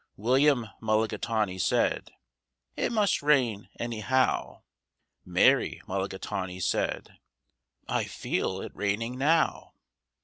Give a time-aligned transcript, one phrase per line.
[0.17, 2.11] William Mulligatawny said,
[2.75, 4.63] "It must rain, anyhow."
[5.23, 7.19] Mary Mulligatawny said,
[7.87, 9.75] "I feel it raining now."